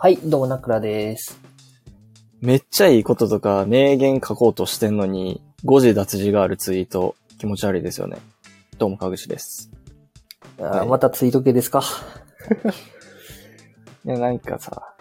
[0.00, 1.40] はい、どうも、ナクラです。
[2.40, 8.18] めっちゃいいこととか名言書こうとしてんのに、誤字脱字があるツイート、気持ち悪いですよね。
[8.78, 9.70] どうも、かぐしです。
[10.60, 11.82] あーはいまたツイート系ですか？
[14.06, 14.94] いや、なんかさ、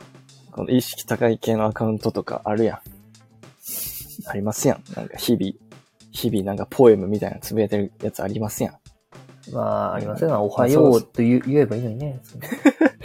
[0.52, 2.80] この意識高い系のアカウントとかあるやん。
[4.26, 4.84] ありますやん。
[4.96, 5.54] なんか日々、
[6.12, 8.76] 日々なんかポエムみたいなつぶやいてるやつありますやん。
[9.54, 12.20] まあ、ありませんが、おはようと言えばいいのにね。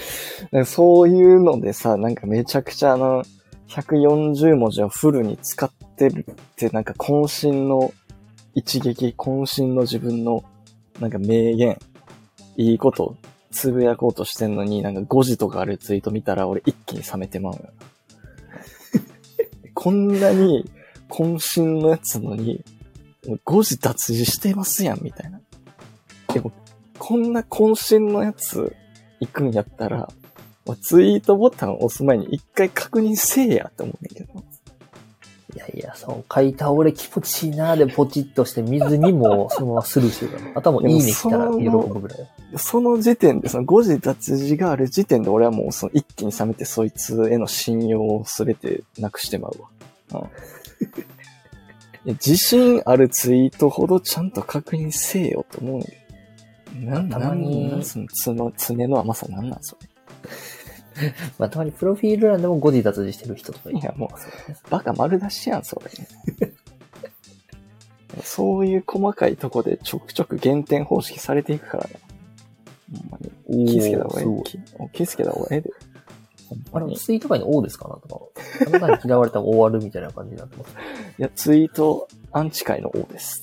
[0.64, 3.24] そういうのでさ、なんかめちゃくちゃあの、
[3.68, 7.92] 140文字をフルに使ってるって、なんか渾身の
[8.54, 10.44] 一撃、渾身の自分の、
[11.00, 11.78] なんか名言、
[12.58, 13.16] いいこと、
[13.50, 17.60] つぶやこうとしてんのに、なんか5時とかあるツイート見たら俺一気に冷めてまうよ。
[19.72, 20.70] こんなに
[21.08, 22.62] 渾身のやつのに、
[23.46, 25.40] 5時脱字してますやん、みたいな。
[26.34, 26.52] でも、
[26.98, 28.76] こんな渾身のやつ
[29.20, 30.10] 行くんやったら、
[30.66, 34.44] もうツイートボタンを押す前に一回確認せえやって思うんだけど。
[35.54, 40.52] いやいや、そう、書いた俺気持ちいいなーでポチッとして見ずにもうそのままスルーしてるから。
[40.54, 42.18] あとはもういいね来たら喜ぶぐらい。
[42.56, 49.62] その時点で、その誤字脱字がある時点で俺はもうその一気に冷めてそいつへの信用をすべてなくしてまう
[50.14, 50.22] わ。
[50.22, 50.28] うん
[52.04, 56.84] 自信あるツイートほどちゃんと確認せえよと思う。
[56.84, 59.88] なんたまになんそのつの、爪の甘さなんなんそれ。
[61.38, 64.10] まあ、たまにプロフィール欄でも誤字脱字してる人とかいるいやもう
[64.70, 65.90] バカ丸出しやん、それ。
[68.22, 71.90] そういう細かいとこでちょくちょく減点方式されていくからな。
[72.98, 73.30] ほんまに。
[73.70, 74.42] 気ぃつけた方がいいすごい。
[74.44, 74.58] 気
[74.92, 75.70] 気ぃつけた方がええで。
[76.72, 76.94] あれ、まに。
[76.94, 78.20] いツイート界の王ですかなとか。
[78.66, 80.74] あなたに嫌われたら終わるみたいな感じになってます。
[81.16, 83.41] や、ツイートアンチ会の王です。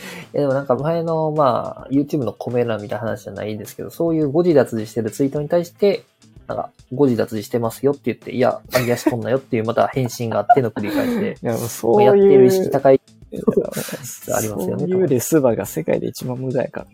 [0.34, 6.04] いやでもなんか前の、まあ、YouTube のコメ欄みたいな話じゃないんですけど、そういう誤字脱字してるツイートに対して、
[6.46, 12.20] なんか、誤字脱字してますよって言って、いや、揚げ足取んなよっていうまた返信があっての繰り返しで、 いや、もうもそううやって。
[12.20, 13.00] る意識高い。
[13.32, 16.86] ありますよねそういうレスバが世界で一番無駄やから。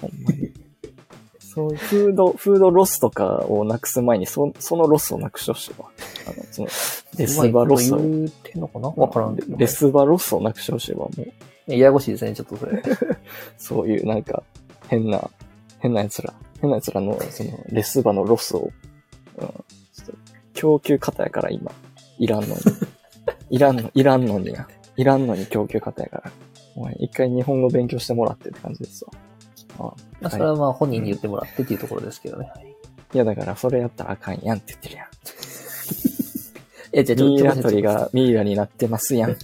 [0.00, 0.52] ほんまに。
[1.54, 5.90] そういうフード、フードロスとかをなくす前に、そそのロスをなくしてほしいわ。
[6.26, 6.68] あの、その、
[7.18, 7.98] レスバロスを。
[7.98, 8.88] 言ってんのかな？
[8.88, 9.58] わからんけど。
[9.58, 11.32] レスバロスをなくしてほしいわ、もう。
[11.66, 12.82] ややこしいですね、ちょっとそれ。
[13.56, 14.42] そういうなんか、
[14.88, 15.30] 変な、
[15.78, 18.70] 変な奴ら、変な奴らの、その、レスバのロスを、
[19.38, 20.12] うん、ちょっと、
[20.54, 21.72] 供給方やから今、
[22.18, 22.54] いらんのに。
[23.50, 24.66] いらんの、いらんのにや。
[24.96, 26.32] いらんのに供給方やから。
[26.74, 29.12] お前、一回日本語勉強してもらってって感じですわ。
[29.78, 29.82] あ
[30.20, 32.50] まあ、それはまあ本人に言ってもらってっていうところですけどね。
[33.14, 35.06] いや、だから、それやったらあかんやんって言ってるやん。
[36.92, 39.36] え、じゃあちょっとミイラ取りがミイラになってますやん。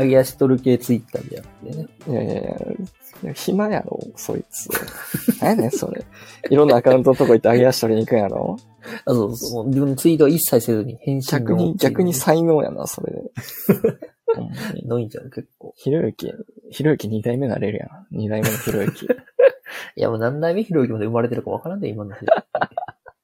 [0.00, 1.88] い揚げ足取る系ツイッターでやってね。
[2.08, 4.68] やいやいや、いや暇やろ、そいつ。
[5.40, 6.04] 何やねん、それ。
[6.50, 8.56] いろんなアカウントのとこ行って上げ足取りに行くんやろ？
[9.04, 13.22] あ、そうそう、自分のツイートは一切せずに返信逆に、逆に才能やな、それで。
[14.34, 15.74] ほんまにのいんちゃう結構。
[15.76, 16.32] ひろゆき、
[16.70, 18.06] ひろゆき二代目なれるやん。
[18.10, 19.04] 二代目のひろゆき。
[19.96, 22.44] いや、もう何代目ひろゆきまで生まれてるかわからんで、今の時代。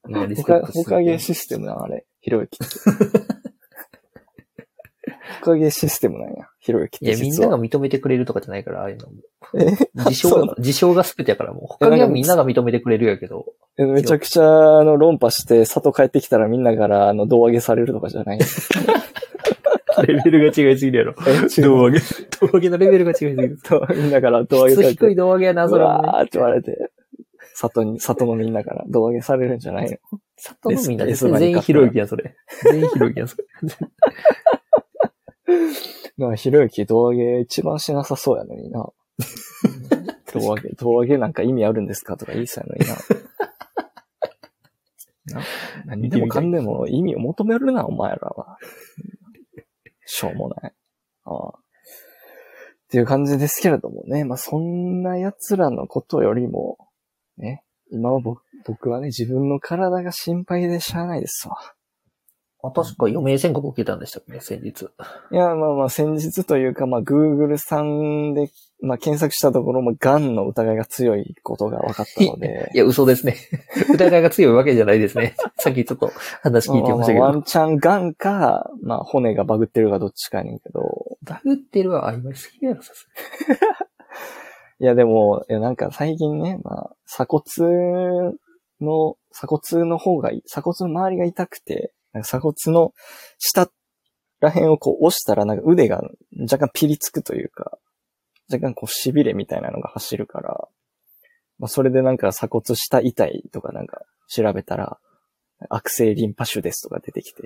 [0.08, 2.06] 今リスペほか、クトするほかげシステムなん、あれ。
[2.20, 3.37] ひろゆきって。
[5.40, 6.48] ほかげシステムなんや。
[6.58, 7.58] ひろゆきっいや、てみんなが。
[7.58, 9.12] 認めてくれるとかじゃないから、ああいうのも。
[9.54, 9.76] え？
[9.94, 13.46] 自称が、自称が全てやから、もう他にはみんなが認めてくれるやけど、
[13.78, 18.38] えめちゃくちゃ、あの、論破して、里帰ってきたらみんなから、あの、胴上げされるとかじゃない？
[20.06, 21.14] レベルが違いすぎるやろ。
[21.14, 21.98] 胴上げ。
[22.40, 23.58] 胴上げのレベルが違いすぎる。
[23.96, 26.08] みんなから胴上げされ低い、胴上げやな、うそれは、ね。
[26.08, 26.90] わーって言われて、
[27.54, 29.96] 里に、里のみんなから胴上げされるんじゃないの？
[30.36, 32.36] 里のみんなで全員ひろゆきやん、それ。
[32.62, 33.44] 全員ひろゆきやん、それ。
[36.18, 38.86] だから、ひろゆき胴上げ一番しなさそうやのにな。
[40.32, 42.96] 胴上げ、胴上げなんか意味あるんですかとか言いそうやのにな。
[45.40, 45.42] な
[45.86, 48.58] 何でもかんでも意味を求めるな、お前らは。
[50.04, 50.74] しょうもない。
[51.24, 51.52] ああっ
[52.90, 54.24] ていう感じですけれどもね。
[54.24, 56.78] まあ、そんな奴らのことよりも、
[57.36, 61.56] ね、今は僕僕はね、自分の体が心配でしゃあないですわ。
[62.68, 64.32] あ、確か余命宣告受けたんでしたっけ？
[64.32, 64.82] ね、先日。
[64.82, 68.50] いや、まあまあ、先日というか、まあ、Google さんで、
[68.80, 73.36] まあ、検索したところも、癌の疑いが強いことが分かったので い、や、嘘ですね。
[73.92, 75.34] 疑いが強いわけじゃないですね。
[75.58, 76.12] さっきちょっと
[76.42, 77.20] 話聞いてましたけど。
[77.20, 83.08] まあまあワンチャン癌か、まあ、骨がバグってるかどっちかやねんけど、バグってるは曖昧すぎるやろ、さす
[84.80, 88.36] いや、でも、いや、なんか最近ね、まあ、鎖骨
[88.80, 92.92] の、鎖骨の方がいい、鎖骨の周りが痛くて、なんか鎖骨の
[93.38, 93.68] 下
[94.40, 96.02] ら辺をこう押したら、なんか腕が
[96.40, 97.78] 若干ピリつくというか、
[98.50, 100.68] 若干こう痺れみたいなのが走るから、
[101.58, 104.98] まあ、それでなんか鎖骨下痛いとかなんか、調べたら、
[105.70, 107.42] 悪性リンパ腫ですとか出てきて、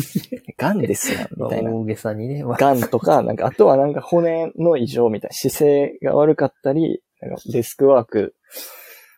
[0.58, 1.72] 癌ですやん、みたいな。
[1.72, 2.44] 大げさにね。
[2.44, 8.34] まあ癌とか、なんか、あとはなんか骨の異常みたいな、姿勢が悪かったり、なんかデスクワーク、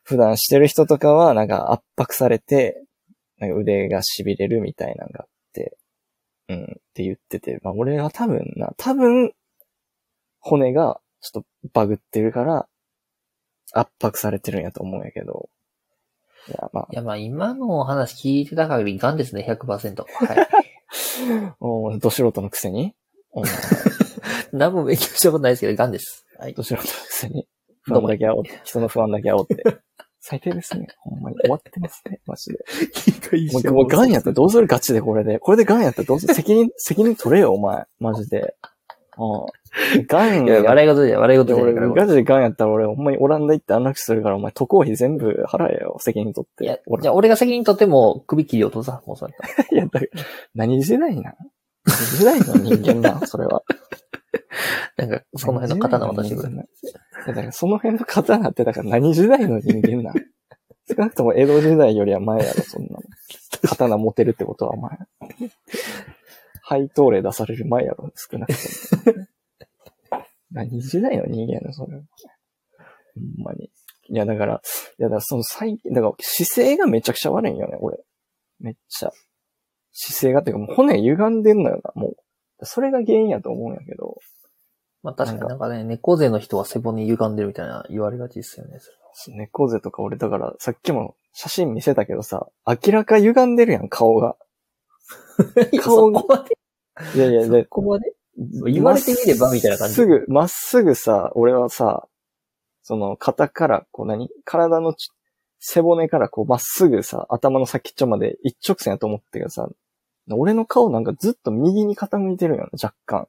[0.04, 2.84] 普段してる人とかは、なんか圧迫されて、
[3.38, 5.76] なんか腕が痺れるみたいなのがあって、
[6.48, 9.32] うん、って言ってて、まあ俺は多分な、多分、
[10.40, 12.66] 骨がちょっとバグってるから、
[13.72, 15.50] 圧迫されてるんやと思うんやけど、
[16.48, 20.04] いや、まあい、や、まあ今のお話聞いてた限り、ガンですね、100%。
[20.04, 20.48] はい。
[21.60, 22.94] おーど素人のくせに、
[24.52, 26.24] 何も勉強したことないですけど、ガンです。
[26.38, 26.54] はい。
[26.54, 27.46] ど素人のくせに、
[27.82, 29.78] 不安だけ煽って、人の不安だけ煽って。
[30.20, 30.88] 最低ですね。
[31.00, 31.36] ほんまに。
[31.38, 32.20] 終わってますね。
[32.26, 32.58] マジで。
[33.52, 35.38] もう、もうガンやったらどうするガチでこれで。
[35.38, 36.34] これでガンやったらどうする？
[36.34, 37.84] 責任、 責任取れよ、お前。
[38.00, 38.54] マジで。
[39.18, 39.46] う
[40.00, 40.06] ん。
[40.06, 46.64] ガンいや、や笑い事じゃ、笑い事じゃ俺、ガチでガンやったら俺、ほんまにオランダ行って安楽死するから、お前渡航費全部払えよ、責任取って。
[46.64, 49.34] いや、俺じゃあ俺が責任取っても、首切り落とさ、もうそれ。
[49.72, 50.00] いや、だ
[50.54, 51.34] 何時代なん？
[51.84, 53.26] 何時代の人間なん？
[53.26, 53.62] それは。
[54.96, 56.52] なんか、その辺の刀渡してくれ。
[56.52, 56.64] いや
[57.26, 60.14] だからその辺の刀って、だから何時代の人間なん？
[60.88, 63.00] 少なくとも江戸時代よりは前やろ、そんなの。
[63.62, 64.98] 刀持てるってことはお前。
[66.62, 68.54] 配当例出される前やろ、少なく
[69.04, 69.26] とも。
[70.50, 72.02] 何時代の人間やの、それは。
[73.14, 73.70] ほんまに。
[74.10, 74.62] いや、だから、
[74.98, 77.98] いや、だからその最近、だから姿勢がめちゃくちゃ悪いんよね、俺。
[78.60, 79.10] めっちゃ。
[79.92, 82.16] 姿勢がっていうか、もう骨歪んでんのよな、もう。
[82.62, 84.18] それが原因やと思うんやけど。
[85.02, 88.78] まあ確かになんかね、猫背の人は背骨歪んでるみたいな言われがちですよね。
[89.28, 94.36] 猫背とか俺だから、さっきも写真見せたけどさ、明らか歪んでるやん、顔が。
[95.80, 96.22] 顔が
[97.14, 98.12] いやいや、そで、こまで？
[98.70, 102.06] 言われてみればみたいな感じすぐ、まっすぐさ、俺はさ、
[102.82, 104.30] その肩から、こう何？
[104.44, 105.10] 体のち
[105.60, 109.68] 背骨からこうまっすぐさ、頭の先っちょまで一直線やと思ってるさ、
[110.30, 113.28] 俺の顔なんかずっと右に傾いてるやん、若干。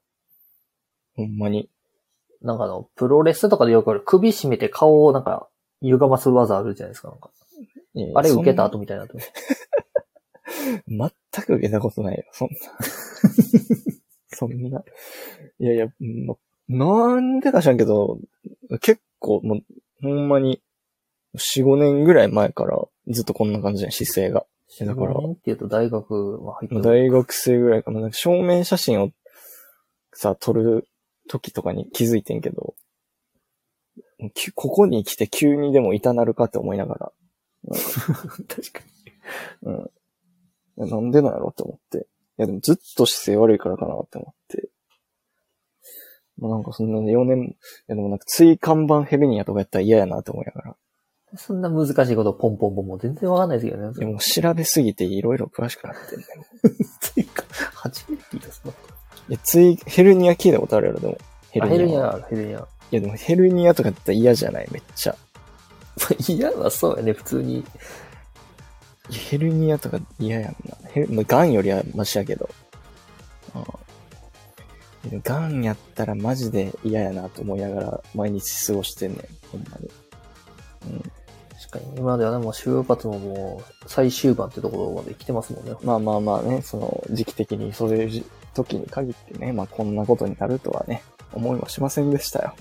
[1.20, 1.70] ほんまに。
[2.42, 5.50] なんかあの、プロレスとかでよくある首絞めて顔をなんか、
[5.82, 7.10] 歪ます技あるじゃないですか。
[7.10, 7.30] なんか
[7.94, 9.18] いやいやあれ受けた後みたいなと。
[10.88, 11.10] 全
[11.46, 12.56] く受けたことないよ、そんな。
[14.32, 14.84] そんな。
[15.60, 16.36] いやいや、ま
[16.70, 18.20] なんでか知らんけど、
[18.82, 19.64] 結構、もう、
[20.02, 20.62] ほんまに、
[21.36, 22.78] 4、5年ぐらい前から
[23.10, 24.46] ずっとこんな感じやん、姿勢が。
[24.80, 26.82] だから4年っていうと大学は入ってる。
[26.82, 28.02] 大学生ぐらいかな。
[28.02, 29.10] なんか証明写真を
[30.14, 30.88] さ、撮る
[31.30, 32.76] 時とかに気づいてんけど、
[34.34, 37.12] きここに来て急にでも痛なるかって思いながら、
[38.48, 38.82] 確か
[39.64, 39.72] う
[40.86, 40.90] ん。
[40.90, 42.08] なんでなんやろって思って。
[42.38, 44.70] いやでもずっと姿勢悪いからかなって思って。
[46.38, 47.56] まあなんかそんな4年、い
[47.88, 50.70] やでもなんか椎間板ヘルニアとかやったら嫌やなって思いながら。
[51.32, 51.38] に。
[51.38, 53.94] そんな難しいことポンポンポンもう全然わかんないですけどね。
[53.94, 56.26] でも調べすぎていろいろ詳しくなってんね。
[57.76, 58.74] 初めて聞いたその
[59.30, 61.18] いや、椎、ヘルニア聞いたことあるやろ、でも。
[61.52, 62.60] ヘあヘルニはアある、ヘルニア。
[62.60, 65.16] いやでもヘルニアとかって嫌じゃないめっちゃ。
[66.28, 67.64] 嫌はそうやね、普通に。
[69.12, 70.78] ヘルニアとか嫌やんな。
[70.90, 72.50] ヘル、まあ、ガンよりはマシやけど。
[73.56, 75.22] うん。
[75.24, 79.20] ガンやったらマジで嫌やなと思いながら毎日過ごしてんねん。
[79.52, 79.90] ほんまに。
[80.94, 81.12] うん。
[81.60, 85.74] 確かに、今ではね、もう就活ももう、最終盤ってところまで来てますもんね。
[85.84, 91.04] まあまあまあね、その時期的にそういう時時に限ってね、まあこんなことになるとはね、
[91.34, 92.54] 思いはしませんでしたよ。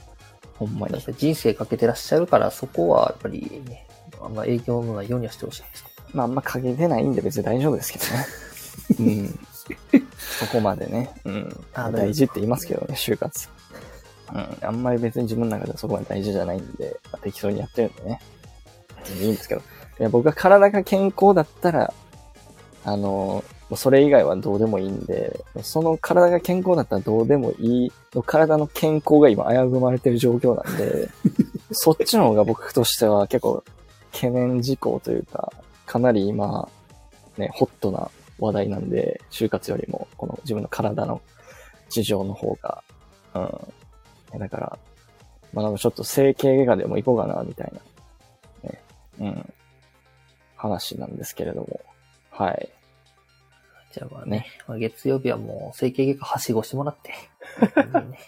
[0.57, 3.87] ほんまに人生かけてらっしゃるから、そこはやっぱりね、
[4.21, 5.85] あんま影響のないようにはしてほしいです。
[6.13, 8.27] まああんま陰でないんで別に大丈夫ですけどね。
[8.99, 9.39] うん。
[10.19, 11.11] そこまでね。
[11.25, 11.65] うん。
[11.75, 13.49] あ大事って言いますけどね、就活。
[14.33, 14.59] うん。
[14.67, 18.21] あんまり別に自分の中ではそこまで大事じゃないんで、まあ、適当にやってるんでね。
[19.21, 19.61] いいんですけど。
[20.01, 21.93] いや僕は体が健康だったら、
[22.85, 31.09] あの、もうそれ以外はどうでもいいんで、その体が健康だったらどうでもいいの体の健康が今危ぶまれてる状況なんで、
[31.73, 33.63] そっちの方が僕としては結構
[34.13, 35.53] 懸念事項というか、
[35.85, 36.69] かなり今、
[37.37, 41.21] ね、ホットな話題なんで、就活よりも、この自分の体の
[41.91, 42.83] 事情の方が、
[43.35, 44.39] うん。
[44.39, 44.79] だから、
[45.53, 47.73] まあなんかちょっと整形外科でも行こうかな、みたい
[48.63, 48.83] な、ね、
[49.21, 49.55] うん。
[50.57, 51.81] 話なんですけれども、
[52.31, 52.69] はい。
[53.93, 57.11] じゃあまあね、まあ、月曜日はもう整形外科はしごしてもらって。
[57.11, 58.19] ね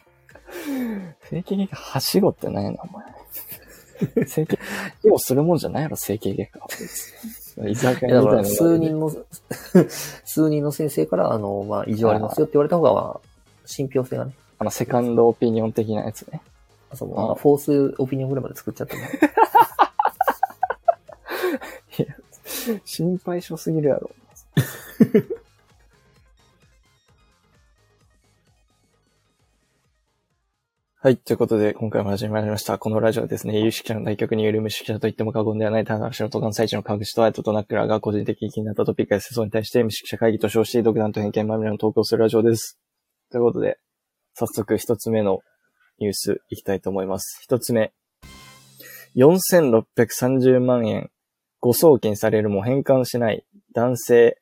[1.30, 4.26] 整形外科はしごって何やな、お前。
[4.26, 4.62] 整形、は
[5.02, 6.66] しごするもんじゃないやろ、整形外科は。
[7.68, 8.44] 居酒屋みたいな。
[8.44, 9.10] 数人の、
[10.24, 13.28] 数人の先生から、あの、まあ、異常ありますよって言われた方が、まあ
[13.66, 16.40] 信憑性がね、あの、セカンドオピニオン的なやつね。
[16.94, 19.20] その、あまあフォースオピニオンぐらいまで作っちゃったね。
[22.84, 24.10] 心配性すぎるやろ。
[31.02, 31.16] はい。
[31.16, 32.76] ということで、今回も始まりました。
[32.76, 42.78] このラジオはですね、有識者の対局による無識者と言っても過言ではない、棚橋の登山最中の川口とアイトとナックラが個人的に気になったトピックや世相に対して無識者会議と称し、独断と偏見まみれの投稿するラジオです。
[43.30, 43.78] ということで、
[44.34, 45.38] 早速一つ目の
[46.00, 47.40] ニュースいきたいと思います。
[47.40, 47.94] 一つ目。
[49.16, 51.08] 4630万円、
[51.60, 54.36] 誤送金されるも返還しない男性、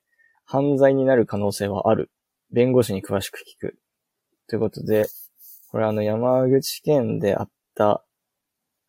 [0.44, 2.10] 犯罪になる可能性はある。
[2.50, 3.78] 弁護士に詳しく聞く。
[4.48, 5.06] ということで、
[5.70, 8.04] これあの山口県であった、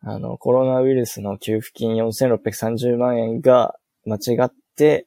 [0.02, 3.74] あのコロナウイルスの給付金4630万円が
[4.06, 5.06] 間違って、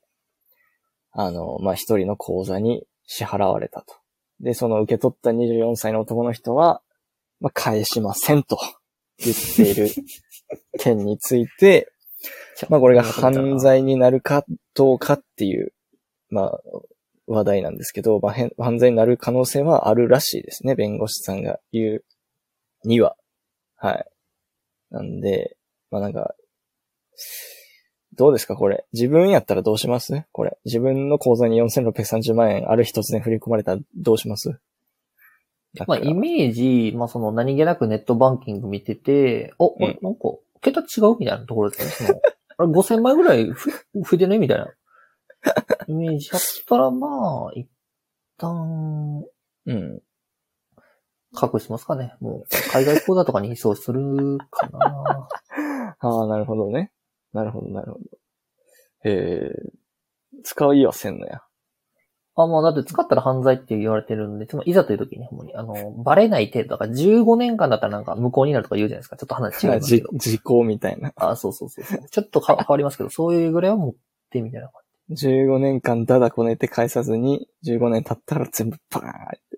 [1.11, 3.95] あの、まあ、一人の口座に支払われたと。
[4.39, 6.81] で、その受け取った24歳の男の人は、
[7.39, 8.57] まあ、返しませんと
[9.17, 9.89] 言っている
[10.79, 11.91] 件について、
[12.69, 15.73] まあ、これが犯罪になるかどうかっていう、
[16.29, 16.61] まあ、
[17.27, 20.75] 話題なんですけど、まあ、変犯罪になる可能性はあるらしいですね。
[20.75, 22.03] 弁護士さんが言う
[22.85, 23.15] には。
[23.77, 24.05] はい。
[24.91, 25.57] なんで、
[25.89, 26.35] まあなんか、
[28.15, 28.85] どうですかこれ。
[28.93, 30.23] 自分やったらどうします？
[30.31, 30.57] これ。
[30.65, 34.59] 自分の口座に4630万円ある日突然振り込まれたらどうします？
[35.87, 40.19] まあ、イメージ、まあ、その、何気なくネットバンキング見てて、お、これなんか、
[40.61, 42.07] 桁違うみたいなところですね。
[42.07, 42.21] その、
[42.57, 43.77] あれ5000枚ぐらいふ増
[44.13, 44.67] えてねみたいな。
[45.87, 47.67] イメージだったら、まあ、一
[48.37, 49.23] 旦、
[49.65, 50.01] うん。
[51.35, 52.15] 隠しますかね。
[52.19, 55.27] もう、海外口座とかに移送するかな。
[55.99, 56.91] ああ、なるほどね。
[57.33, 58.05] なるほど、なるほど。
[59.05, 61.41] えー、使いはせんのや。
[62.35, 69.17] あ、もうだって使ったら犯罪って言われてるんで、そのいざという時に、ほんまに、あの、バレない程度だから15年間だったらなんか無効になるとか言うじゃないですか。
[69.17, 70.09] ちょっと話違いますけ じど。
[70.17, 71.13] 時効みたいな。
[71.15, 72.09] あ、そうそうそうそう。
[72.09, 73.93] ちょっとか変わりますけど、そういうぐらいは持っ
[74.31, 79.57] てみたいな感15年間だだこねて返さずに、15年経ったら全部バーンって。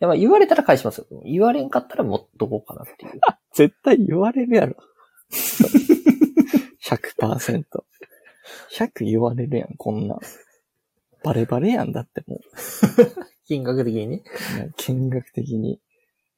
[0.00, 1.06] やっぱ言われたら返しますよ。
[1.24, 3.20] 言われんかったら持っとこうかなっていう。
[3.54, 4.76] 絶対言われるやろ。
[6.82, 7.64] 100%。
[8.76, 10.18] 100言われるやん、こんなん。
[11.22, 12.40] バレバレやんだってもう。
[13.46, 14.22] 金額的にね。
[14.56, 15.80] いや見学的に。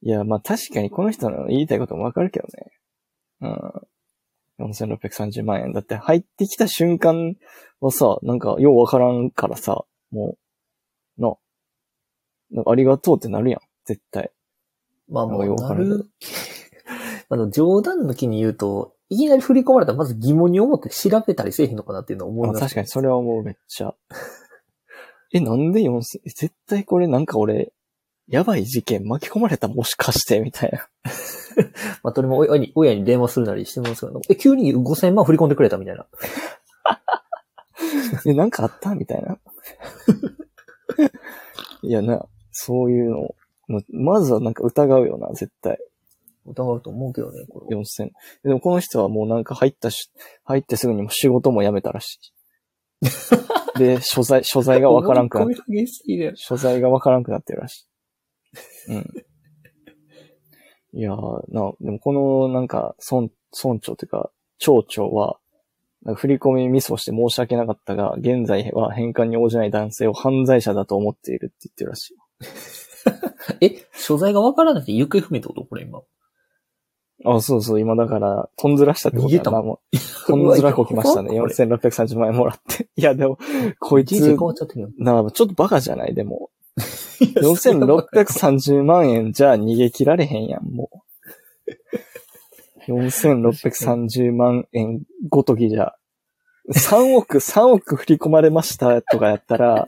[0.01, 2.71] いや、まあ確かにこの人の言いたいこともわかるけどね。
[3.41, 3.71] うん。
[4.59, 5.73] 4630万円。
[5.73, 7.35] だって入ってきた瞬間
[7.81, 10.37] はさ、なんかようわからんからさ、も
[11.17, 11.35] う、な、
[12.51, 13.59] なんかありがとうってなるやん。
[13.85, 14.31] 絶対。
[15.09, 16.05] まあもう、なる。
[17.29, 22.61] あの、冗談抜きに言うと、いきなり振り込まれたらまず疑問に思って調べたりせえへんのかなっていうのを思いあます。
[22.61, 23.93] 確かにそれはもうめっちゃ。
[25.33, 27.73] え、なんで4000、え絶対これなんか俺、
[28.27, 30.87] やばい事件巻き込まれたもしかして、みたいな。
[32.03, 36.05] まあ、とりも親に、親に電話するなりしてますけど、え、急に5000万振り込んでくれたみたいな。
[38.25, 39.37] え、なんかあったみたいな。
[41.83, 43.35] いやな、そういうのを、
[43.67, 45.77] ままずはなんか疑うよな、絶対。
[46.45, 47.75] 疑うと思うけどね、これ。
[47.75, 48.11] 4000。
[48.43, 50.11] でもこの人はもうなんか入ったし、
[50.43, 52.19] 入ってすぐにもう仕事も辞めたらし
[53.75, 53.79] い。
[53.79, 57.85] で、所在、所在がわからんくなっ思い込み激しすぎるやろ所在がわからんくなってるらしい。
[58.89, 59.11] うん。
[60.93, 63.29] いやー、な、でもこのなんか、村、
[63.63, 65.37] 村長というか、町長は、
[66.15, 72.15] 振り込みミスをして申し訳なかったが、現在は返還に応じない男性を犯罪者だと思っているって言ってるらしい。
[73.65, 75.65] え、所在がわからなくて行方不明ってこと？
[75.65, 76.01] これ今。
[77.25, 79.97] あ、そうそう、今だから、とんずらしたってことだな、もう。
[80.27, 81.35] とんずらこきましたね。
[81.37, 82.87] うわ4630万円もらって。
[82.95, 83.37] いや、でも、
[83.79, 86.13] こいつちょっとバカじゃない？
[86.13, 86.51] でも。
[87.19, 90.89] 4630万円じゃ逃げ切られへんやん、も
[92.87, 92.91] う。
[92.91, 95.93] 4630万円ごときじゃ。
[96.73, 99.85] 3億、3億振り込まれましたとかやったら、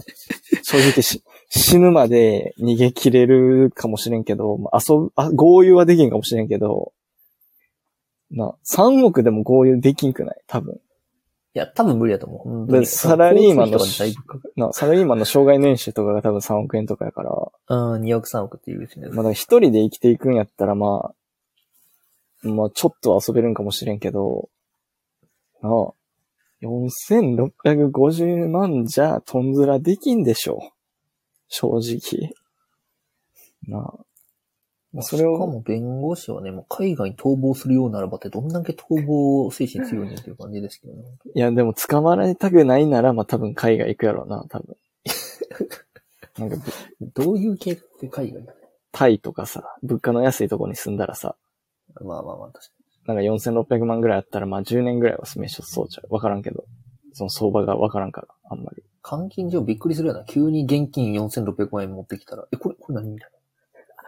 [0.63, 6.93] 正直し死ぬまで逃げ切れるかもしれんけど、遊ぶ、あ、合流はできんかもしれんけど、
[8.29, 10.41] な、3億でも合流できんくない？
[10.47, 10.79] 多分。
[11.53, 12.71] いや、多分無理だと思う。
[12.71, 17.35] でサラリーマンのサラリーマンの障害年収とかが多分3億円とかやから、る
[17.69, 19.09] うん、2億3億っていううちね。
[19.09, 21.13] まあ一人で生きていくんやったらま
[22.43, 24.49] あ、まあちょっとは遊べるんかもしれんけど、
[25.61, 25.93] なあ、
[26.61, 30.73] 4650万じゃとんずらできんでしょう。
[31.47, 32.33] 正直。
[33.67, 34.06] なあ。
[34.93, 41.03] まあそれしかを、も弁護士はね、もう海外に逃亡するようならばってどんだけ逃亡精神強いねんっていう感じですけどね。
[41.33, 44.77] いやでも捕まられたくないならまあ多分海外行くやろうな、多分。
[46.39, 46.57] なんか、
[47.15, 48.45] どういう系って海外
[48.91, 51.35] タイとかさ、物価の安いとこに住んだらさ、
[52.01, 52.77] まあまあまあ、確か
[53.07, 56.13] なんか4600万ぐらいあったら、まあ10年ぐらいは住めそうちゃう。
[56.13, 56.65] わからんけど。
[57.13, 58.83] その相場がわからんから、あんまり。
[59.09, 60.25] 監禁上びっくりするような。
[60.25, 63.31] 急に現金4600万円持ってきたら、え、これ、これ何みたい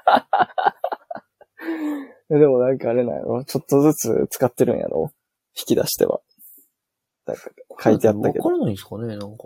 [2.29, 5.11] でもなんかあれなんやろちょっとずつ使ってるんやろ
[5.57, 6.21] 引き出しては。
[7.25, 7.83] なんかな。
[7.83, 8.45] 書いてあったけど。
[8.45, 9.43] わからないんですかねなんか、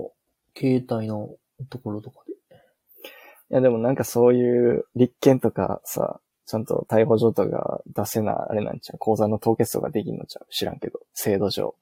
[0.57, 1.35] 携帯の
[1.69, 2.33] ところとかで。
[2.33, 10.99] いやでもなんかそういう立件とかさ、ちゃんと逮捕状とか出せな、あれなんちゃう口座の凍結とかできんのちゃう知らんけど。
[11.13, 11.75] 制度上。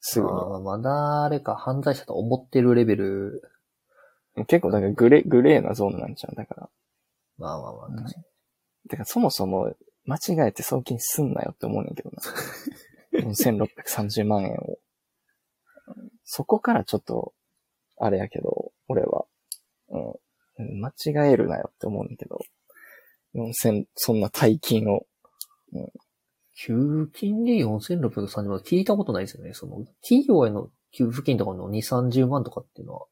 [0.00, 0.32] すぐに。
[0.32, 3.42] ああ、まだあれか、犯罪者と思ってるレベル。
[4.46, 6.68] 結構だからグレー、グレーなゾーンなんちゃうだから。
[7.38, 8.24] まあまあまあ、確かに。
[8.90, 9.72] てかそもそも
[10.04, 12.22] 間違えて送金すんなよって思うねんけどな。
[13.12, 14.78] 1630万円を。
[16.24, 17.32] そこからちょっと、
[17.98, 19.26] あれやけど、俺は。
[19.90, 20.80] うん。
[20.80, 22.40] 間違えるなよって思うんだけど。
[23.34, 25.06] 4000、そんな大金を。
[26.54, 29.54] 給付金で4630万聞いたことないですよね。
[29.54, 33.06] その、企業への給付金とかの2、30万とかっていうのは、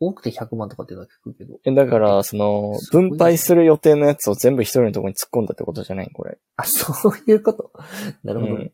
[0.00, 1.58] 多くて100万とかっていうのは聞くけど。
[1.64, 6.38] え、だから、その分配する予定のやつを全部一人のところに突っ込んだってことじゃないこれ。
[6.56, 7.72] あ、そういうこと。
[8.22, 8.62] なるほどね。
[8.62, 8.72] うん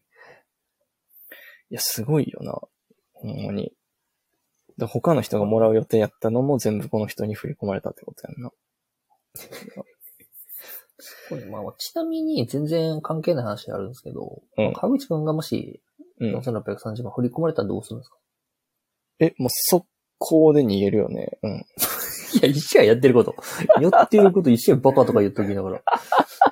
[1.70, 2.52] いや、すごいよな。
[3.14, 3.72] ほんまに。
[4.76, 8.50] で他の人がもらう予定やったのも全部この人に振り込まれたってことやんな。
[11.28, 15.82] これまあ、ちなみに全然関係ない話あるんですけど、うん川口くんがもし
[16.20, 16.36] うん。
[16.36, 18.16] 4630万振り込まれたらどうするんですか、
[19.18, 19.48] え、もう
[20.24, 21.38] 速攻で逃げるよね。
[21.42, 21.66] うん。
[22.34, 23.34] いや、一試合やってること。
[23.80, 25.82] やってること一試合バカとか言っときながら。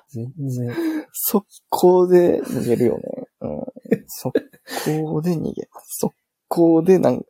[0.08, 0.74] 全然。
[1.12, 3.02] 速攻で逃げるよね。
[3.40, 4.04] うん。
[4.06, 4.50] 速
[4.84, 5.98] 攻で逃げます。
[5.98, 6.14] 速
[6.48, 7.24] 攻でなん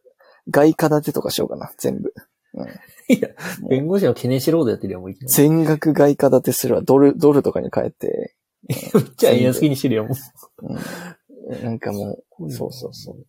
[0.51, 2.13] 外貨建てとかしようかな、全部。
[2.55, 2.67] うん。
[3.09, 3.29] いや、
[3.69, 5.33] 弁護士の懸念しロードやってるよ、もういきなり。
[5.33, 6.83] 全額外貨建てするわ。
[6.83, 8.35] ドル、ドルとかに変えて。
[9.17, 10.15] じゃあ円安気にしてるよ、も
[10.63, 10.67] う。
[10.67, 11.65] うん。
[11.65, 13.27] なんかもう、そうそうそう。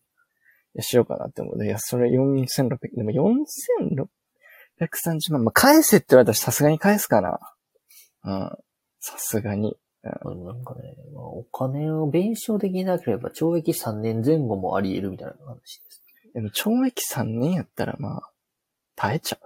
[0.75, 1.65] いや、しようかなって思う。
[1.65, 4.08] いや、それ4600、でも4630
[5.34, 5.43] 万。
[5.43, 7.39] まあ、返せって言われたらさすがに返すかな。
[8.26, 8.50] うん。
[9.00, 9.78] さすがに。
[10.04, 10.82] まあなんかね、
[11.13, 16.02] まあ、お金を弁償できなければ懲役3年前後もあり得るみたいな話です。
[16.34, 18.32] でも、懲役3年やったら、まあ、
[18.95, 19.45] 耐えちゃう。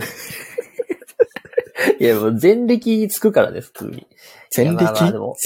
[1.98, 4.06] いや、もう前歴つくからです、普通に。
[4.54, 4.76] 前歴？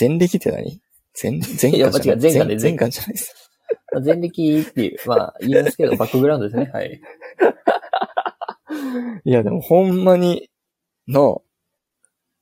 [0.00, 0.80] 前歴って何？
[1.22, 2.22] 前、前いや科じゃない？
[2.24, 3.43] 間違え前科で前科じゃないです。
[3.92, 6.70] まあ前歴っていう、まあ、言いますけど、バックグラウンドですね。
[6.72, 7.00] はい。
[9.24, 10.50] いや、でもほんまに、
[11.08, 11.42] の、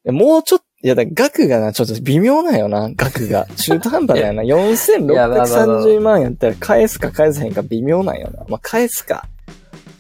[0.04, 3.46] もうちょっと、いや、だ額がな、ちょっと微妙なんよな、額が。
[3.56, 4.42] 中途半端だよな。
[4.42, 5.46] やまあまあまあ
[5.86, 8.44] 4630万やったら返すか返せへんか微妙なんよな。
[8.48, 9.28] まあ、返すか。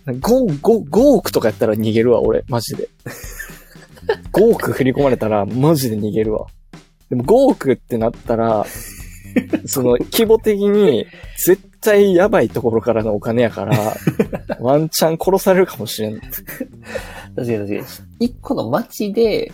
[0.06, 2.44] 5、5、5億とかやったら逃げるわ、俺。
[2.48, 2.88] マジで。
[4.32, 6.46] 5億振り込まれたら、マジで逃げるわ。
[7.10, 8.66] でも5億ってなったら、
[9.66, 13.76] その、規模的に、絶対やばいところからのお金やから、
[14.60, 16.20] ワンチャン殺されるかもしれん。
[16.20, 17.82] 確かに確かに。
[18.20, 19.52] 一個の町で、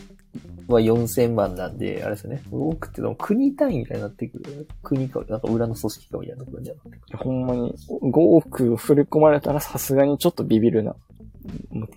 [0.68, 2.42] は4000万なんで、あれですよね。
[2.50, 4.68] 多くってのも国単位みたいになってくる。
[4.82, 7.18] 国か、なんか裏の組織かみたいなところになってくる。
[7.18, 10.94] ほんまに、5億振り込まれたらさすがにちょっとビビるな。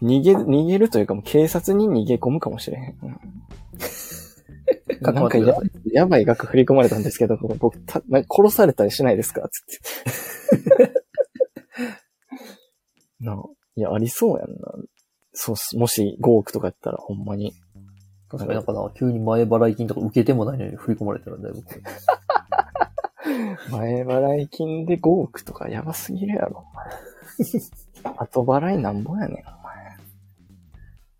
[0.01, 2.95] 逃げる、逃げるというかもう警察に逃げ込むかもしれへん。
[5.01, 5.55] う んなんかや
[5.91, 9.47] やばい額振り込まれたんですけど、僕、たなんか殺されたりしないですか？
[9.49, 10.93] つって。
[13.19, 13.35] なあ
[13.75, 14.57] いや、ありそうやんな。
[15.33, 15.77] そうっす。
[15.77, 17.53] もし5億とかやったらほんまに。
[18.29, 21.81] 確かになんかな、急に前払い金とか受けてもないのに振り込まれたらだいぶこれ。
[23.71, 28.15] 前払い金で5億とかやばすぎるやろ、お前。
[28.17, 29.97] 後払いなんぼやねん、お前。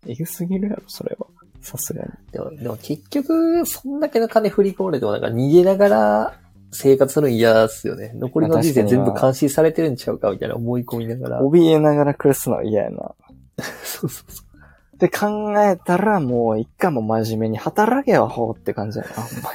[0.08, 1.26] えぐすぎるやろ、それは。
[1.62, 2.10] さすがに。
[2.32, 6.34] でも、でも結局、そんだけの金振り込まれてもなんか逃げながら
[6.72, 8.12] 生活するの嫌っすよね。
[8.14, 11.42] 残りの人生全部監視されてるんちゃうかみたいな思い込みながら。
[11.42, 13.14] 怯えながら暮らすのは嫌やな。
[13.84, 14.52] そうそうそう。
[14.96, 19.50] って考えたら、もう一回も真面目に働けよ、ほうって感じやな、 ほんま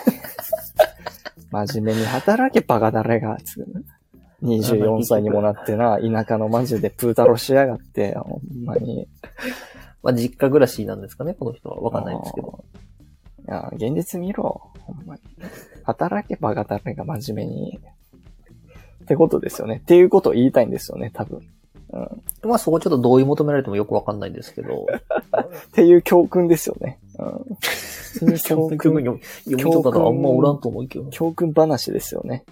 [1.65, 1.65] に。
[1.69, 3.83] 真面目に働け、バカだれが、つうね
[4.43, 9.07] 24歳にもなってな、田舎のマジでプータロしやがって、ほんまに。
[10.07, 11.81] まあ実家暮らしなんですかね、この人は。
[11.81, 12.63] わかんないんですけど。
[13.45, 15.21] いや、現実見ろ、ほんまに。
[15.83, 17.79] 働け、バカだれが真面目に。
[19.03, 19.81] ってことですよね。
[19.83, 21.41] っていうことを言いたいんですよね、多分。
[21.91, 21.97] う
[22.47, 22.49] ん。
[22.49, 24.85] まあそこちょっと同意求められてもよくわかんないんですけど。
[24.87, 26.99] っていう教訓ですよね。
[27.19, 28.37] うん。
[28.39, 31.09] 教訓、読みとかがあんまおらんと思うけど。
[31.09, 32.45] 教訓話ですよね。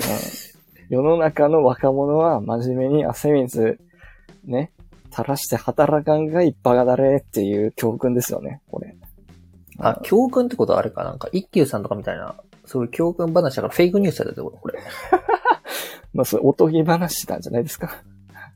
[0.00, 0.96] うん。
[0.96, 3.78] 世の中の若者は真面目に汗水、
[4.44, 4.72] ね、
[5.12, 8.96] 垂らして働かんがいっぱがだれっていう教訓ですよね、これ。
[9.78, 14.78] あ、教訓ってことはあれかなんか、一休さんとかみたいな、そういう教訓話だからフェイクニュースだってことこれ。
[16.14, 18.02] まあ、それおとぎ話なんじゃないですか。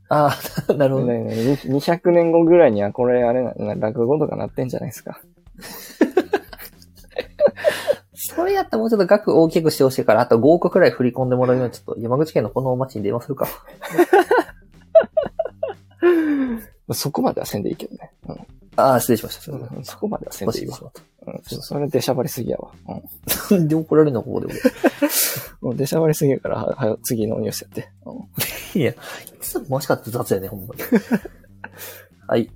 [0.09, 0.39] あ
[0.69, 1.07] あ、 なるほど。
[1.07, 1.33] ねね
[1.65, 5.21] 200年後ぐらいにはこれあれな、な落語とかなってんじゃないですか。
[8.15, 13.47] それやったらもうちょっと額大きくしてほしいから、あと5億くらい振り込んでもらうように、ちょっと山口県のこの町に電話するか。
[16.93, 18.13] そこまではせんでいいけどね。
[18.29, 18.37] うん
[18.79, 19.53] ああ、失礼しました。
[19.53, 20.79] うんそこまではせんでいいわ
[21.27, 22.71] うん、それ出しゃばりすぎやわ。
[23.49, 23.55] た。
[23.57, 24.47] な んで怒られるのここで
[25.63, 25.69] うん。
[25.69, 27.89] もう出しゃばりすぎやから、は、は次のニュースやって。
[28.05, 28.27] うん俺。
[28.81, 28.97] いや、い
[29.41, 30.83] つももしかって雑やね、ほんまに。
[32.29, 32.51] はい。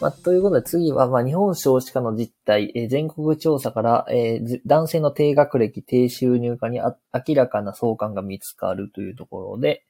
[0.00, 6.96] まあ、ということで次は、まあ、日本少子化の実態、えー全国調査から、えーじ男性の低学歴、低収入化にあ
[7.26, 9.84] 明らかな相関が見つかるというところで、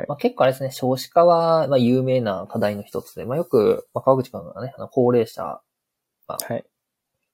[0.00, 5.42] はいまあ、結構あれですね、少子化は、まあ、有名な課題の一つで、まあ、よく、まあ、川口君がね、あの高齢者、
[6.28, 6.64] はい。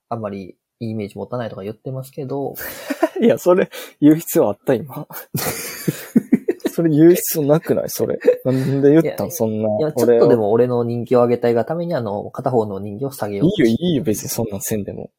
[0.08, 2.54] あんまりいいイメージ持たないとか言ってますけど、
[3.20, 3.70] いや、それ、
[4.00, 5.06] 言う必要あった今。
[6.74, 7.90] それ言う必要なくない？
[7.90, 8.18] それ。
[8.44, 9.30] なんで言ったん？
[9.30, 9.68] そんな。
[9.78, 10.42] いや、ちょっとでも。
[10.42, 15.10] も俺の人気を上げたいがために、あの、片方の人気を下げよういいよ、いいよ、別にそんなんせんでも。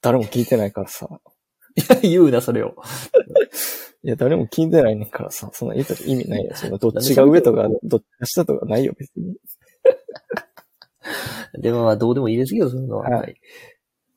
[0.00, 1.08] 誰も聞いてないからさ。
[1.76, 2.74] いや、言うな、それを。
[4.04, 6.54] いや、誰も聞いてないねんからさ、そんな言ったら意味ないよ。
[6.54, 9.36] そんなどっちが上とか、どっちが下とかないよ、別に。
[11.60, 13.04] でもまあ、どうでもいいですけど、そのは。
[13.04, 13.40] はいはい。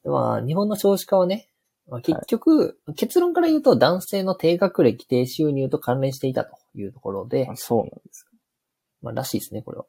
[0.04, 1.50] まあ、日本の少子化はね、
[1.88, 8.28] まあ、結局、結論から言うと男性の低学歴、低収入と関連していたというところであ、そうなんです
[9.02, 9.86] まあ、らしいですね、これは。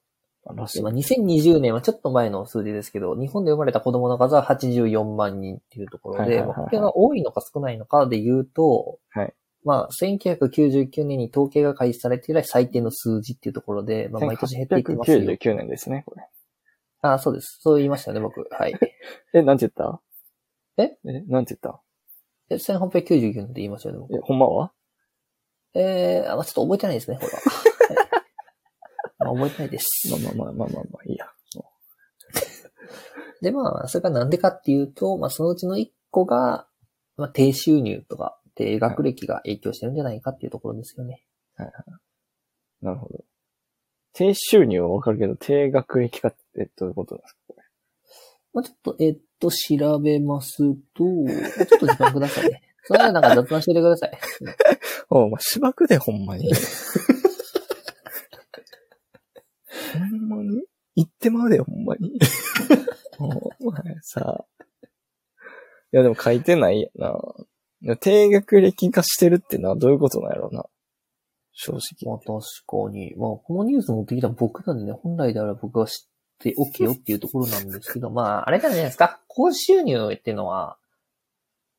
[0.54, 0.60] か。
[0.62, 15.18] らしいでまあ、2020年はちょっと前の数字ですけど、日本で生まれた子供の数は84万人っていうところで、はいはいはいはいまあこれが多いのか少ないのかで言うと、はいまあ、1999年に統計が開始されて以来最低の数字っていうところで、まあ、毎年減っていってますよ。
[15.18, 16.22] 1999年ですね、これ。
[17.02, 17.58] ああ、そうです。
[17.60, 18.46] そう言いましたね、僕。
[18.48, 18.74] はい。
[19.34, 20.00] え、なんて言った？
[20.78, 20.96] え？
[21.04, 21.80] え、なんて言った？
[22.48, 24.20] え1899年って言いましたよね、僕え、。
[24.22, 24.72] ほんまは？
[25.74, 27.40] えー、あ、まあちょっと覚えてないですね、これは。
[29.28, 30.10] はいまあ、覚えてないです。
[30.10, 31.26] まあまあまあまあまあまあ、いいや。
[33.42, 36.66] で、まあ、それがなんでかっていうと、まあ、そのうちの一個が、
[37.16, 41.22] まあ、低収入とか、低学歴が影響してるんじゃないかっていうところですよね。
[42.82, 43.24] なるほど。
[44.12, 47.62] 低収入はわかるけど、低学歴化ってどういうことなんですかこれ
[48.54, 52.62] まあ、ちょっと、えっと、調べますと、ちょっと時間くださいね。
[52.84, 54.18] それはなんか雑談しててください。
[55.10, 56.50] お前、しばくで、ほんまに。
[60.28, 60.48] ほん
[60.96, 62.18] まに言ってまうで、ほんまに。
[63.18, 64.46] お前さ。
[65.92, 67.18] いや、でも書いてないやな。
[67.82, 70.64] いや低学歴化してるってのはどういうことなんやろうな。
[71.52, 72.10] 正直。
[72.10, 73.14] まあ、確かに。
[73.16, 79.20] まあ、このニュース持ってきた僕なんでね、本来であれば僕は知っておけよっていうところなんですけど、 まあ、あれじゃないですか。
[79.28, 80.78] 高収入っていうのは、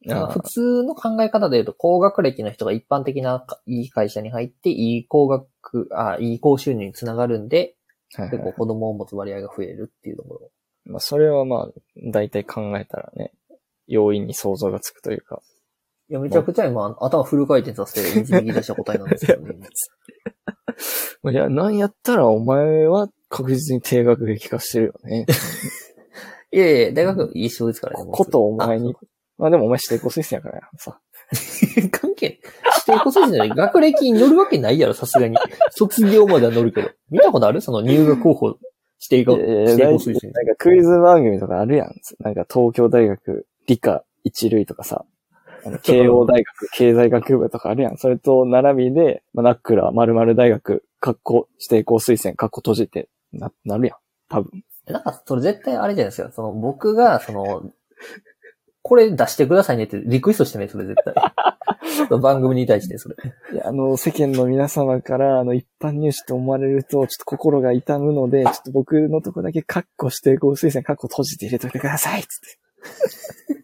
[0.06, 7.77] まあ普通の考え方で言うと、高学歴の人が一般的ないい会社に入って、いい高学、あ、いい高収入につながるんで、
[8.16, 10.52] はいはい結構子供を持つ割合が増えるっていうところ。
[10.86, 11.72] まあ、それはまあ、
[12.12, 13.34] 大体考えたらね、
[13.88, 15.42] 容易に想像がつくというか。
[16.10, 19.56] いや、めちゃくちゃ今、頭フル回転させて導き出した答えなんですけどね。
[21.32, 25.26] いや、なんやったらお前は確実に低学歴化してるよね。
[26.52, 28.10] いやいや、大学一緒ですからね。
[28.12, 28.96] ことお前に。
[29.38, 31.00] まあでもお前指定校推薦やからさ。
[31.00, 31.02] あ
[31.92, 32.46] 関係、指
[32.92, 33.50] 定こそじゃない。
[33.50, 35.38] 学歴に乗るわけないやろ、さすがに。
[35.72, 36.90] 卒業までは乗るけど。
[37.10, 37.62] 見たことある？
[37.62, 38.48] その入学候補、
[39.10, 40.34] 指定校、指定校なん推薦。
[40.34, 41.96] かクイズ番組とかあるやん。
[42.20, 45.06] なんか東京大学理科一類とかさ。
[45.84, 47.98] 慶応大学 経済学部とかあるやん。
[47.98, 53.98] それと並びで、まあ、ナックラ〇〇大学、カッコ指定校推薦、カッコ閉じて、な、なるやん。
[54.30, 54.64] 多分。
[54.88, 56.32] なんか、それ絶対あれじゃないですか。
[56.32, 57.72] その、僕が、その、
[58.82, 61.14] これ出してくださいねってリクエストしてね、それ絶対。
[62.22, 63.16] 番組に対して、それ。
[63.54, 73.64] いや、あの、世間の皆様から、あの、一般入試と思われると、ちょっと心が痛むので、ちょっと僕のとこだけカッコ指定校推薦、カッコ閉じて入れといてくださいつって。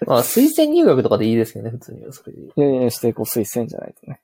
[0.06, 2.12] まあ、推薦入学とかでいいですけどね、普通には。
[2.12, 2.40] それで。
[2.40, 4.20] いやいや、指定校推薦じゃないとね。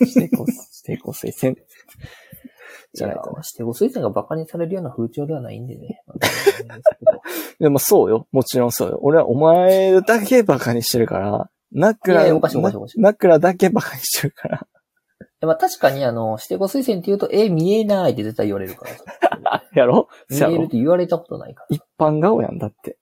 [0.00, 1.56] 指定校、指定校推薦。
[2.92, 3.26] じゃないとね。
[3.30, 6.02] いや指定校推薦が馬鹿にされるような風潮ではないんでね。
[7.60, 8.26] でもそうよ。
[8.32, 8.98] もちろんそうよ。
[9.02, 14.66] 俺はお前だけバカにしてるから、ナックラ、いやいやおかしいおかしいおかしいナックラだけにしてるから。
[15.40, 18.86] でまあ確かにあの、指定校推薦って言うと、え、見えないって絶対言われるか
[19.42, 19.62] ら。
[19.74, 20.08] やろ？
[20.28, 21.66] 見えるって言われたことないから。
[21.70, 22.98] 一般顔やんだって。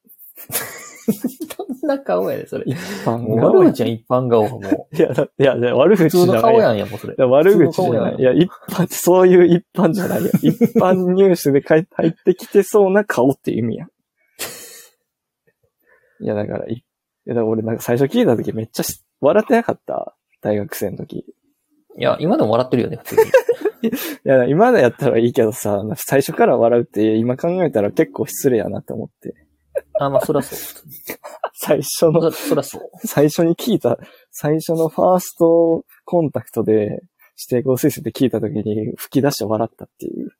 [1.56, 2.64] どんな顔やねん、それ。
[2.66, 3.64] 一般もう顔やん。
[3.64, 7.16] 悪口やん、一般顔はもいや、だいや、いや悪口じゃない顔やんや、もうそれい。
[7.18, 8.16] や悪口じゃない。
[8.16, 10.30] いや、一般そういう一般じゃないよ。
[10.42, 13.88] 一般入手で入入ってきてそうな顔っていう意味やん。
[16.20, 16.84] いや、だから、いい
[17.28, 20.14] や、だから俺なんか最初聞いた時めっちゃし笑ってなかった。
[20.40, 21.24] 大学生の時。
[21.98, 23.22] いや、今でも笑ってるよね、普通に。
[23.90, 23.92] い
[24.24, 29.34] や、今だやったらいいけどさ、最初から笑うって今考えたら結構失礼やなって思って。
[30.00, 30.58] あ、まあ、そらそう。
[31.54, 33.06] 最初の、そそらそう。
[33.06, 33.98] 最初に聞いた、
[34.30, 37.02] 最初のファーストコンタクトで
[37.38, 40.32] 指定校推薦って聞いた時に吹き出して笑ったっていう。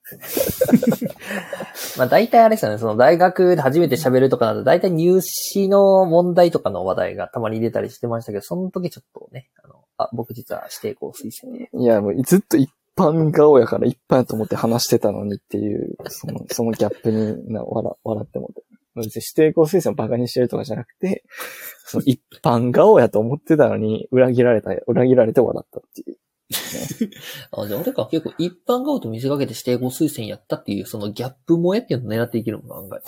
[1.97, 11.69] まあ大体あれですよね、その大学で初めて喋るとかなど、大体入試の問題とかの話題がたまに出たりしてましたけど、その時ちょっとね、あの、あ、僕実は指定校推薦で。
[11.73, 18.63] いや、もうずっと一般顔やから一般やと思って話してたのにっていう、その、 そのギャップにな笑笑ってもって。
[18.95, 21.23] 別に指定校推薦をバカにしてるとかじゃなくて、
[21.85, 26.17] その一般顔やと思ってたのに、裏切られた、裏切られて笑ったっていう。
[27.51, 33.01] あ、じゃあ俺か結構一般顔と見せかけて指定校推薦やったっていう、そのギャップ萌えっていうのを狙っていけるもんな、案外。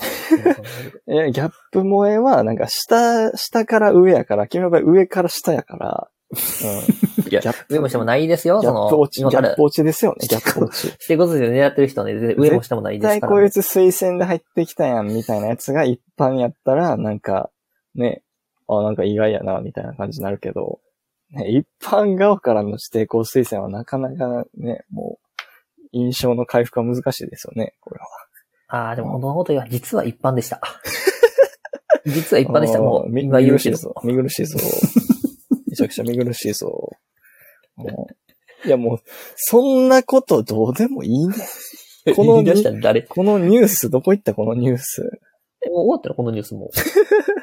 [1.26, 7.24] え、ギャップ萌えは、なんか下、下から上やから、君の場合上から下やから、うん。
[7.28, 10.84] い やギャップ上も下もないですよ、ギャその、ップ落ち、ギャップ落ちですよね、ギャップ落ち。
[10.84, 13.36] 指定校推薦で狙ってる人はね、全然上も下もない絶ですから、ね。
[13.36, 17.50] 対こいつ推薦で入ってきたやん、みたいなやつが一般やったら、なんか、
[17.94, 18.22] ね、
[18.68, 20.80] あ、なんか意外やな、みたいな感じになるけど、
[21.32, 25.38] ね、一般側からの指定校推薦はなかなかね、もう、
[25.92, 28.06] 印象の回復は難しいですよね、これは。
[28.68, 30.60] ああ、でもこのことは実は一般でした。
[32.06, 32.80] 実は一般でした。
[32.80, 33.10] もう。
[33.10, 33.94] 見苦しいぞ。
[34.02, 34.58] 見苦しいぞ。
[35.68, 36.90] めちゃくちゃ見苦しいぞ。
[37.76, 38.98] もういやもう、
[39.36, 41.34] そんなことどうでもいいね。
[42.16, 42.42] この
[43.08, 45.02] このニュース、どこ行ったこのニュース？
[45.64, 46.70] えもう終わったらこのニュースも。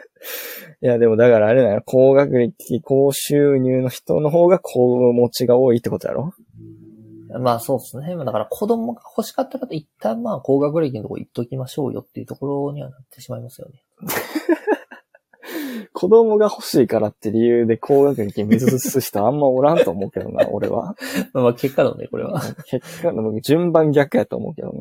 [0.81, 1.81] いや、でもだからあれだよ。
[1.85, 6.33] 高学歴、高収入の人の方が高持ちが多いってことやろ？
[7.39, 8.15] まあそうですね。
[8.15, 13.83] まあだから子供が欲しかった方、一旦まあ高学歴のとこ行っときましょうよっていうところにはなってしまいますよね。
[15.93, 20.95] 子供が欲しいからって理由で高学歴目指す人あんまおらんと思うけどな、 俺は。
[21.33, 22.41] まあまあ結果論ね、これは。
[22.67, 24.73] 結果、僕順番逆やと思うけど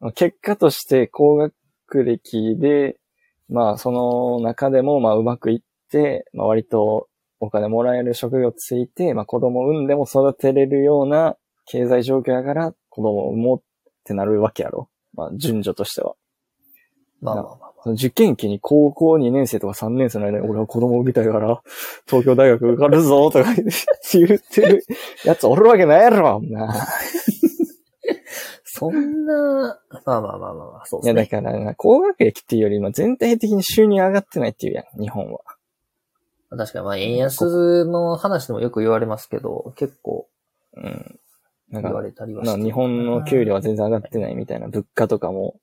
[0.00, 0.12] な。
[0.14, 1.52] 結果として高学
[2.04, 2.96] 歴で、
[3.48, 7.08] まあその中でもまあうまくいって、まあ割と
[7.40, 13.62] お金もらえる職業ついて、まあ子供を産んでも育てれるような経済状況やから子供を産もうっ
[14.04, 14.88] てなるわけやろ。
[15.14, 16.14] まあ順序としては。
[17.20, 17.90] まあまあまあまあ。
[17.92, 21.62] 受験期に高校2年生とか3年生の間に俺は子供を産みたいから、
[22.06, 24.84] 東京大学受かるぞとか言ってる
[25.24, 26.74] やつおるわけないやろ、な。
[28.78, 31.42] そんな、まあまあまあまあまあ、そういや、ですね。
[31.42, 35.40] だからな、高学歴っていうよりも全体的に収入上がってないっていうやん、日本は。
[36.50, 40.28] 確かにまあ円安の話でもよく言われますけど、結構
[40.76, 41.18] うん。
[41.70, 42.58] なんか、言われたりはして。
[42.58, 45.58] な日本の給料は全然上がってないみたいな、物価とかも、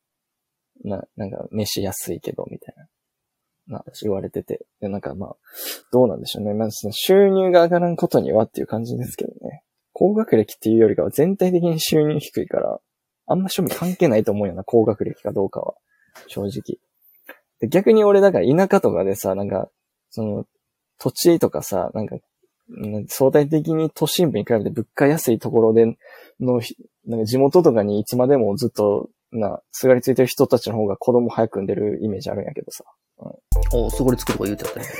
[0.84, 2.76] な、なんか、飯安いけど、みたい
[3.68, 4.66] な、な、言われてて。
[4.82, 5.36] でなんかまあ、
[5.94, 6.54] どうなんでしょうね。
[6.54, 9.64] まずその収入が上がらんことにはっていう感じですけどね。
[9.94, 12.80] 高学歴っていうよりかは全体的に収入低いから、
[13.26, 15.74] あんま趣味関係ないと思うよな、高学歴かどうかは。
[16.28, 16.80] 正直。
[17.60, 19.70] で逆に俺だから田舎とかでさ、なんか、
[20.10, 20.46] その、
[21.00, 22.18] 土地とかさ、なんか、
[22.70, 25.98] うん相対的に都心部に比べて物価安いところで
[26.40, 32.84] のひ、なんか地元とかにいつまでもずっと、な、すがりついてる人たちの方が子供早く産んでるイメージあるんやけどさ。
[33.74, 34.86] おすごりつくとか言うてたね。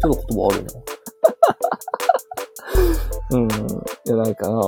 [0.00, 0.72] ちょっと言葉悪いな。
[3.42, 3.50] うん。
[3.50, 4.60] いや、なんかな、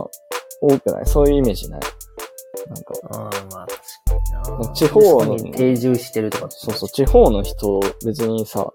[0.60, 1.06] 多くない？
[1.06, 1.80] そういうイメージない。
[2.68, 3.78] なんか、うん、まあ確
[4.46, 4.72] かにな。
[4.74, 6.46] 地方のに定住してるとか。
[6.50, 8.72] そうそう、地方の人、別にさ、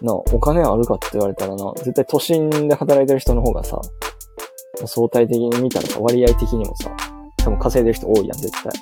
[0.00, 3.80] な、お金あるかって言われたらな、絶対都心で働いてる人の方がさ、
[4.86, 6.90] 相対的に見たらさ、割合的にもさ、
[7.38, 8.72] 多分稼いでる人多いやん、絶対。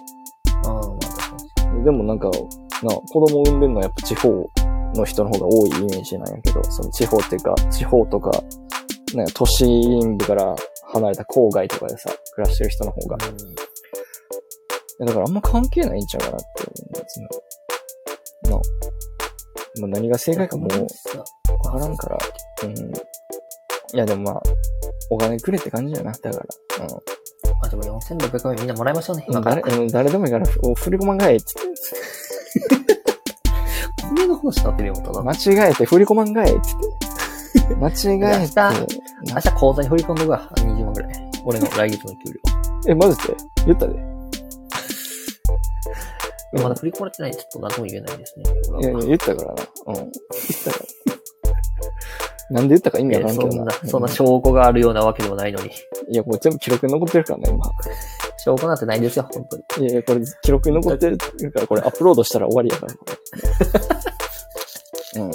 [0.66, 1.84] うん、まあ確かに。
[1.84, 2.30] でもなんか、
[2.82, 4.28] な、子供産んでるのはやっぱ地方
[4.94, 8.30] の人の方が多いイメージなんやけど、その地方っていうか、地方とか、
[9.14, 10.56] なんか都心部から
[10.92, 13.16] 離れた郊外とかでさ、暮らしてる人の方が。
[13.16, 13.20] い
[15.00, 17.28] やだからあんま関係ないんちゃうかなって思うやつな。
[18.50, 20.70] な、まあ、何が正解かもう
[21.66, 22.18] わからんから。
[22.64, 22.72] うん。
[23.94, 24.42] いやでもまあ、
[25.10, 26.46] お金くれって感じやな、だから。
[27.62, 29.24] あ、でも4600円みんなもらいましょうね。
[29.28, 29.34] うん。
[29.34, 29.62] 今から。
[29.62, 31.46] 誰、うん誰でもいいから、お振り込まんかいって。
[34.14, 35.22] 米の話になってるよ、ただ。
[35.22, 36.60] 間違えて振り込まんかいっつっ
[37.00, 37.05] て。
[37.76, 37.92] 間違
[38.42, 38.52] えて。
[39.32, 40.48] 明日口座に振り込んどくわ。
[40.56, 41.30] 20万ぐらい。
[41.44, 42.38] 俺の来月の給料。
[42.88, 43.36] え、マジで？
[43.66, 43.94] 言ったで。
[46.52, 48.44] まだ振り込まれてないちょっと何とも言えないですね。
[48.80, 49.62] いやいや、言ったからな。
[49.86, 49.94] うん。
[49.94, 50.08] 言っ
[50.64, 50.84] たから。
[52.48, 53.72] なんで言ったか意味わからんけどな。
[53.72, 55.70] そんな、そんな証拠があるようなわけでもないのに。
[56.08, 57.64] いや、これ全部記録に残ってるからね、今。
[58.38, 59.86] 証拠なんてないですよ、本当に。
[59.86, 61.26] いやいや、これ記録に残ってるか
[61.60, 62.94] ら、これアップロードしたら終わりやから。
[65.24, 65.32] うん。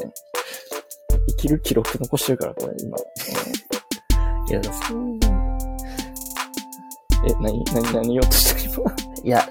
[1.42, 2.98] 生きる記録残してるから、これ、今。
[2.98, 3.02] い
[4.52, 5.20] いや、そん
[7.26, 8.92] え、なに、なに、何言おうとした今。
[9.24, 9.50] いや、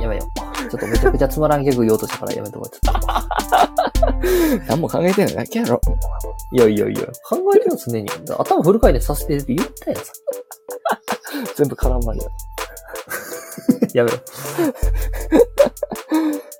[0.00, 0.70] やめよう。
[0.70, 2.70] ちょっとめちゃくちゃつまらんギャグ言おうとしたからやめとこう。
[4.66, 5.80] 何も考えてないだけやろ。
[6.52, 8.08] いやいやいや、考えてる常に。
[8.36, 10.12] 頭フル回転させてるって言ったやんさ。
[11.54, 12.26] 全部絡まりや。
[13.94, 14.18] やめろ。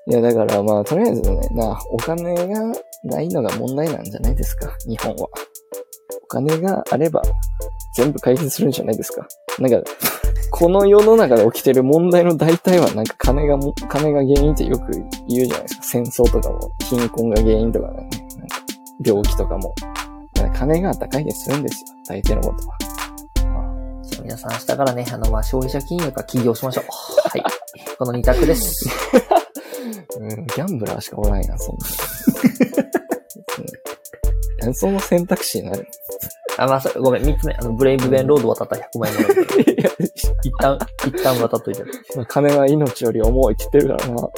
[0.07, 5.27] いや、だからまあ、とりあえずね、な、お金がないのが問題なんじゃないですか、日本は。
[6.23, 7.21] お金があれば、
[7.95, 9.27] 全部解決するんじゃないですか。
[9.59, 9.81] なんか、
[10.51, 14.91] この世の中で起きてる問題の大体はなんか金がも、金が原因ってよく
[15.27, 15.83] 言うじゃないですか。
[15.83, 18.09] 戦争とかも、貧困が原因とかね。
[18.37, 18.57] なんか
[19.03, 19.73] 病気とかも。
[20.33, 21.87] だか金があったら解決するんですよ。
[22.07, 22.84] 大抵のことは。
[24.25, 26.85] 皆さん明日からね、あの、まあ、消費者金融か起業しましょう。
[27.29, 27.43] はい。
[27.95, 28.89] この二択です。
[30.19, 31.85] うん、ギャンブラーしかおらんやん、そんな。
[34.67, 35.87] うん、その選択肢になる。
[36.57, 37.53] あ、まあ、そごめん、三つ目。
[37.53, 39.15] あの、ブレイブベンロード渡ったら100万円
[40.43, 41.83] 一旦、一旦渡っといて。
[42.27, 44.29] 金は命より重いって言ってるからな。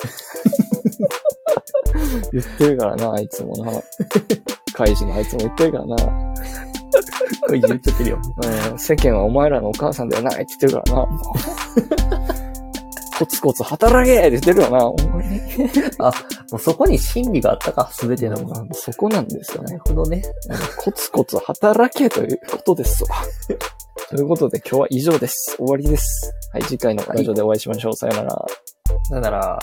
[2.34, 3.72] 言ってるからな、あいつもな。
[4.74, 5.96] カイジのあいつも言ってるからな。
[7.42, 8.22] これ言っちゃってるよ。
[8.72, 11.08] うん、世間はお前らのお母さんではないって言ってるからな。
[13.18, 14.78] コツコツ働けって言ってるよな。
[16.06, 16.12] あ、
[16.52, 18.74] もうそこに真理があったか、すべてのもの。
[18.74, 19.78] そこなんですよなね。
[19.78, 20.22] るほどね。
[20.78, 23.10] コツコツ働けということですわ。
[24.10, 25.56] ということで今日は以上です。
[25.58, 26.32] 終わりです。
[26.54, 27.94] はい、次回のラジオでお会いしましょう。
[27.96, 28.46] さよなら。
[29.10, 29.60] だから、